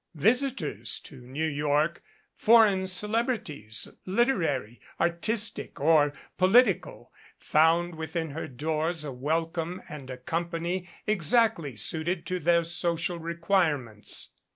[0.15, 2.01] Visitors to New York,
[2.35, 10.89] foreign celebrities, literary, artistic or political, found within her doors a welcome and a company
[11.05, 14.33] exactly suited to their social requirements.